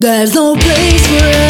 There's 0.00 0.32
no 0.32 0.54
place 0.54 1.06
for 1.08 1.47